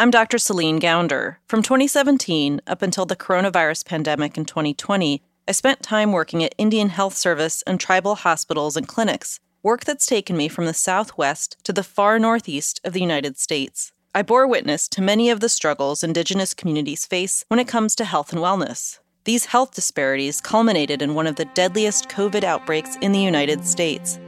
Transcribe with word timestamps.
I'm 0.00 0.10
Dr. 0.10 0.38
Celine 0.38 0.80
Gounder. 0.80 1.36
From 1.46 1.62
2017 1.62 2.62
up 2.66 2.80
until 2.80 3.04
the 3.04 3.14
coronavirus 3.14 3.84
pandemic 3.84 4.38
in 4.38 4.46
2020, 4.46 5.22
I 5.46 5.52
spent 5.52 5.82
time 5.82 6.10
working 6.10 6.42
at 6.42 6.54
Indian 6.56 6.88
Health 6.88 7.14
Service 7.14 7.62
and 7.66 7.78
tribal 7.78 8.14
hospitals 8.14 8.78
and 8.78 8.88
clinics, 8.88 9.40
work 9.62 9.84
that's 9.84 10.06
taken 10.06 10.38
me 10.38 10.48
from 10.48 10.64
the 10.64 10.72
Southwest 10.72 11.58
to 11.64 11.74
the 11.74 11.82
far 11.82 12.18
Northeast 12.18 12.80
of 12.82 12.94
the 12.94 13.02
United 13.02 13.36
States. 13.36 13.92
I 14.14 14.22
bore 14.22 14.46
witness 14.46 14.88
to 14.88 15.02
many 15.02 15.28
of 15.28 15.40
the 15.40 15.50
struggles 15.50 16.02
Indigenous 16.02 16.54
communities 16.54 17.04
face 17.04 17.44
when 17.48 17.60
it 17.60 17.68
comes 17.68 17.94
to 17.96 18.06
health 18.06 18.32
and 18.32 18.40
wellness. 18.40 19.00
These 19.24 19.44
health 19.52 19.74
disparities 19.74 20.40
culminated 20.40 21.02
in 21.02 21.14
one 21.14 21.26
of 21.26 21.36
the 21.36 21.44
deadliest 21.44 22.08
COVID 22.08 22.42
outbreaks 22.42 22.96
in 23.02 23.12
the 23.12 23.20
United 23.20 23.66
States. 23.66 24.18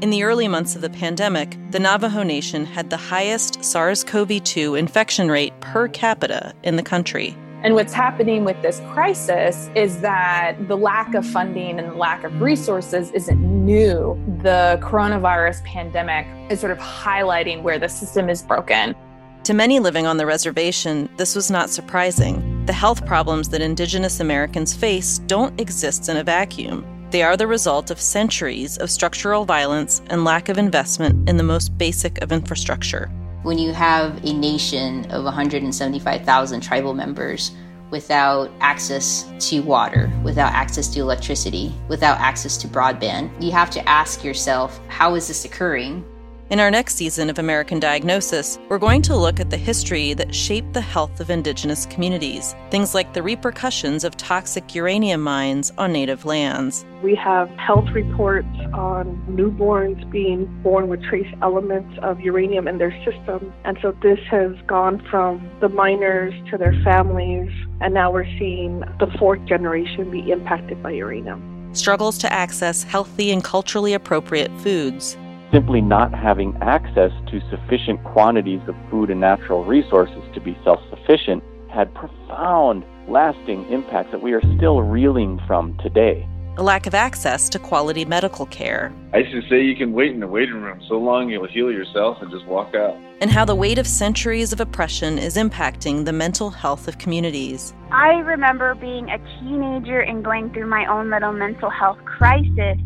In 0.00 0.10
the 0.10 0.22
early 0.22 0.46
months 0.46 0.76
of 0.76 0.80
the 0.82 0.90
pandemic, 0.90 1.58
the 1.72 1.80
Navajo 1.80 2.22
Nation 2.22 2.64
had 2.64 2.88
the 2.88 2.96
highest 2.96 3.64
SARS 3.64 4.04
CoV 4.04 4.44
2 4.44 4.76
infection 4.76 5.28
rate 5.28 5.52
per 5.60 5.88
capita 5.88 6.54
in 6.62 6.76
the 6.76 6.84
country. 6.84 7.36
And 7.64 7.74
what's 7.74 7.92
happening 7.92 8.44
with 8.44 8.62
this 8.62 8.80
crisis 8.92 9.68
is 9.74 10.00
that 10.00 10.56
the 10.68 10.76
lack 10.76 11.14
of 11.14 11.26
funding 11.26 11.80
and 11.80 11.90
the 11.90 11.94
lack 11.94 12.22
of 12.22 12.40
resources 12.40 13.10
isn't 13.10 13.40
new. 13.40 14.16
The 14.44 14.78
coronavirus 14.80 15.64
pandemic 15.64 16.28
is 16.48 16.60
sort 16.60 16.70
of 16.70 16.78
highlighting 16.78 17.62
where 17.62 17.80
the 17.80 17.88
system 17.88 18.30
is 18.30 18.40
broken. 18.40 18.94
To 19.42 19.52
many 19.52 19.80
living 19.80 20.06
on 20.06 20.16
the 20.16 20.26
reservation, 20.26 21.08
this 21.16 21.34
was 21.34 21.50
not 21.50 21.70
surprising. 21.70 22.64
The 22.66 22.72
health 22.72 23.04
problems 23.04 23.48
that 23.48 23.62
Indigenous 23.62 24.20
Americans 24.20 24.74
face 24.74 25.18
don't 25.26 25.60
exist 25.60 26.08
in 26.08 26.18
a 26.18 26.22
vacuum. 26.22 26.86
They 27.10 27.22
are 27.22 27.38
the 27.38 27.46
result 27.46 27.90
of 27.90 27.98
centuries 27.98 28.76
of 28.76 28.90
structural 28.90 29.46
violence 29.46 30.02
and 30.10 30.26
lack 30.26 30.50
of 30.50 30.58
investment 30.58 31.26
in 31.26 31.38
the 31.38 31.42
most 31.42 31.78
basic 31.78 32.20
of 32.20 32.32
infrastructure. 32.32 33.10
When 33.44 33.56
you 33.56 33.72
have 33.72 34.22
a 34.26 34.32
nation 34.34 35.10
of 35.10 35.24
175,000 35.24 36.60
tribal 36.60 36.92
members 36.92 37.52
without 37.90 38.50
access 38.60 39.24
to 39.48 39.60
water, 39.60 40.12
without 40.22 40.52
access 40.52 40.86
to 40.88 41.00
electricity, 41.00 41.72
without 41.88 42.18
access 42.20 42.58
to 42.58 42.68
broadband, 42.68 43.30
you 43.42 43.52
have 43.52 43.70
to 43.70 43.88
ask 43.88 44.22
yourself, 44.22 44.78
how 44.88 45.14
is 45.14 45.28
this 45.28 45.46
occurring? 45.46 46.04
In 46.50 46.60
our 46.60 46.70
next 46.70 46.94
season 46.94 47.28
of 47.28 47.38
American 47.38 47.78
Diagnosis, 47.78 48.58
we're 48.70 48.78
going 48.78 49.02
to 49.02 49.14
look 49.14 49.38
at 49.38 49.50
the 49.50 49.58
history 49.58 50.14
that 50.14 50.34
shaped 50.34 50.72
the 50.72 50.80
health 50.80 51.20
of 51.20 51.28
Indigenous 51.28 51.84
communities, 51.84 52.56
things 52.70 52.94
like 52.94 53.12
the 53.12 53.22
repercussions 53.22 54.02
of 54.02 54.16
toxic 54.16 54.74
uranium 54.74 55.20
mines 55.20 55.74
on 55.76 55.92
native 55.92 56.24
lands. 56.24 56.86
We 57.02 57.14
have 57.16 57.50
health 57.58 57.90
reports 57.92 58.48
on 58.72 59.22
newborns 59.28 60.10
being 60.10 60.46
born 60.62 60.88
with 60.88 61.02
trace 61.04 61.30
elements 61.42 61.98
of 62.00 62.18
uranium 62.20 62.66
in 62.66 62.78
their 62.78 62.96
system. 63.04 63.52
And 63.66 63.76
so 63.82 63.94
this 64.02 64.20
has 64.30 64.52
gone 64.66 65.06
from 65.10 65.46
the 65.60 65.68
miners 65.68 66.32
to 66.50 66.56
their 66.56 66.72
families, 66.82 67.52
and 67.82 67.92
now 67.92 68.10
we're 68.10 68.24
seeing 68.38 68.80
the 68.98 69.14
fourth 69.18 69.44
generation 69.44 70.10
be 70.10 70.30
impacted 70.30 70.82
by 70.82 70.92
uranium. 70.92 71.68
Struggles 71.74 72.16
to 72.16 72.32
access 72.32 72.84
healthy 72.84 73.32
and 73.32 73.44
culturally 73.44 73.92
appropriate 73.92 74.50
foods 74.62 75.18
simply 75.52 75.80
not 75.80 76.12
having 76.14 76.56
access 76.60 77.12
to 77.30 77.40
sufficient 77.50 78.02
quantities 78.04 78.60
of 78.68 78.74
food 78.90 79.10
and 79.10 79.20
natural 79.20 79.64
resources 79.64 80.22
to 80.34 80.40
be 80.40 80.56
self 80.64 80.80
sufficient 80.90 81.42
had 81.70 81.94
profound, 81.94 82.84
lasting 83.08 83.70
impacts 83.70 84.10
that 84.10 84.22
we 84.22 84.32
are 84.32 84.42
still 84.56 84.82
reeling 84.82 85.40
from 85.46 85.76
today. 85.78 86.26
A 86.56 86.62
lack 86.62 86.88
of 86.88 86.94
access 86.94 87.48
to 87.50 87.58
quality 87.60 88.04
medical 88.04 88.44
care. 88.46 88.92
I 89.14 89.18
used 89.18 89.30
to 89.30 89.48
say 89.48 89.62
you 89.62 89.76
can 89.76 89.92
wait 89.92 90.10
in 90.10 90.18
the 90.18 90.26
waiting 90.26 90.56
room 90.56 90.80
so 90.88 90.94
long 90.94 91.28
you'll 91.30 91.46
heal 91.46 91.70
yourself 91.70 92.18
and 92.20 92.32
just 92.32 92.46
walk 92.46 92.74
out. 92.74 92.96
And 93.20 93.30
how 93.30 93.44
the 93.44 93.54
weight 93.54 93.78
of 93.78 93.86
centuries 93.86 94.52
of 94.52 94.60
oppression 94.60 95.18
is 95.18 95.36
impacting 95.36 96.04
the 96.04 96.12
mental 96.12 96.50
health 96.50 96.88
of 96.88 96.98
communities. 96.98 97.74
I 97.92 98.14
remember 98.14 98.74
being 98.74 99.08
a 99.08 99.18
teenager 99.38 100.00
and 100.00 100.24
going 100.24 100.52
through 100.52 100.66
my 100.66 100.84
own 100.86 101.10
little 101.10 101.32
mental 101.32 101.70
health 101.70 101.98
crisis 102.04 102.78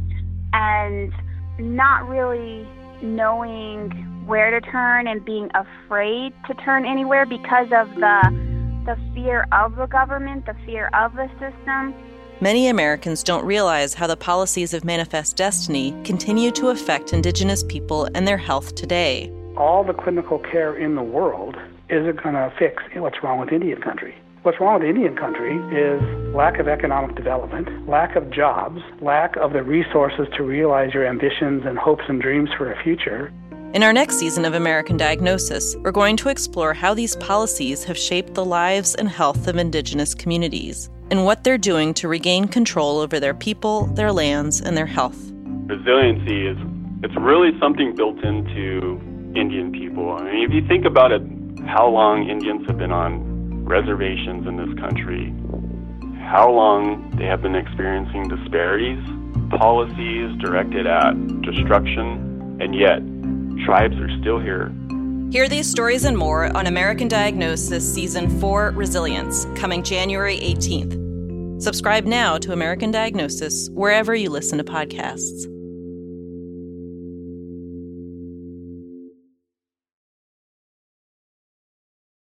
and 0.52 1.12
not 1.58 2.08
really 2.08 2.66
knowing 3.02 3.90
where 4.26 4.50
to 4.50 4.60
turn 4.70 5.06
and 5.06 5.24
being 5.24 5.50
afraid 5.54 6.32
to 6.46 6.54
turn 6.54 6.84
anywhere 6.84 7.26
because 7.26 7.66
of 7.72 7.88
the 7.96 8.52
the 8.84 8.96
fear 9.14 9.46
of 9.52 9.76
the 9.76 9.86
government, 9.86 10.44
the 10.44 10.56
fear 10.66 10.90
of 10.92 11.14
the 11.14 11.28
system. 11.38 11.94
Many 12.40 12.66
Americans 12.66 13.22
don't 13.22 13.44
realize 13.44 13.94
how 13.94 14.08
the 14.08 14.16
policies 14.16 14.74
of 14.74 14.84
Manifest 14.84 15.36
Destiny 15.36 15.94
continue 16.02 16.50
to 16.52 16.70
affect 16.70 17.12
Indigenous 17.12 17.62
people 17.62 18.08
and 18.16 18.26
their 18.26 18.36
health 18.36 18.74
today. 18.74 19.30
All 19.56 19.84
the 19.84 19.92
clinical 19.92 20.40
care 20.40 20.74
in 20.74 20.96
the 20.96 21.02
world 21.02 21.56
isn't 21.92 22.22
going 22.22 22.34
to 22.34 22.52
fix 22.58 22.82
what's 22.96 23.22
wrong 23.22 23.38
with 23.38 23.52
Indian 23.52 23.80
country. 23.80 24.14
What's 24.42 24.58
wrong 24.58 24.80
with 24.80 24.88
Indian 24.88 25.14
country 25.14 25.54
is 25.76 26.02
lack 26.34 26.58
of 26.58 26.66
economic 26.66 27.14
development, 27.14 27.86
lack 27.86 28.16
of 28.16 28.30
jobs, 28.30 28.80
lack 29.00 29.36
of 29.36 29.52
the 29.52 29.62
resources 29.62 30.26
to 30.36 30.42
realize 30.42 30.94
your 30.94 31.06
ambitions 31.06 31.64
and 31.66 31.78
hopes 31.78 32.04
and 32.08 32.20
dreams 32.20 32.48
for 32.56 32.72
a 32.72 32.82
future. 32.82 33.30
In 33.74 33.82
our 33.82 33.92
next 33.92 34.16
season 34.18 34.44
of 34.44 34.54
American 34.54 34.96
Diagnosis, 34.96 35.76
we're 35.76 35.92
going 35.92 36.16
to 36.16 36.28
explore 36.28 36.74
how 36.74 36.94
these 36.94 37.14
policies 37.16 37.84
have 37.84 37.96
shaped 37.96 38.34
the 38.34 38.44
lives 38.44 38.94
and 38.94 39.08
health 39.08 39.46
of 39.46 39.56
Indigenous 39.56 40.14
communities 40.14 40.90
and 41.10 41.24
what 41.24 41.44
they're 41.44 41.58
doing 41.58 41.92
to 41.94 42.08
regain 42.08 42.48
control 42.48 42.98
over 42.98 43.20
their 43.20 43.34
people, 43.34 43.86
their 43.94 44.12
lands, 44.12 44.60
and 44.60 44.76
their 44.76 44.86
health. 44.86 45.30
Resiliency 45.66 46.46
is 46.46 46.56
it's 47.02 47.16
really 47.16 47.50
something 47.60 47.94
built 47.94 48.22
into 48.24 49.00
Indian 49.36 49.72
people. 49.72 50.12
I 50.12 50.24
mean, 50.24 50.44
if 50.44 50.52
you 50.52 50.66
think 50.66 50.84
about 50.84 51.12
it, 51.12 51.22
how 51.66 51.88
long 51.88 52.28
Indians 52.28 52.66
have 52.66 52.78
been 52.78 52.92
on 52.92 53.64
reservations 53.64 54.46
in 54.46 54.56
this 54.56 54.72
country, 54.78 55.32
how 56.18 56.50
long 56.50 57.10
they 57.16 57.24
have 57.24 57.42
been 57.42 57.54
experiencing 57.54 58.28
disparities, 58.28 59.02
policies 59.58 60.36
directed 60.40 60.86
at 60.86 61.12
destruction, 61.42 62.58
and 62.60 62.74
yet 62.74 63.00
tribes 63.64 63.96
are 63.96 64.10
still 64.20 64.40
here. 64.40 64.72
Hear 65.30 65.48
these 65.48 65.68
stories 65.70 66.04
and 66.04 66.16
more 66.16 66.54
on 66.56 66.66
American 66.66 67.08
Diagnosis 67.08 67.94
Season 67.94 68.38
4 68.40 68.72
Resilience, 68.72 69.46
coming 69.56 69.82
January 69.82 70.36
18th. 70.38 71.62
Subscribe 71.62 72.04
now 72.04 72.38
to 72.38 72.52
American 72.52 72.90
Diagnosis 72.90 73.70
wherever 73.70 74.14
you 74.14 74.28
listen 74.28 74.58
to 74.58 74.64
podcasts. 74.64 75.46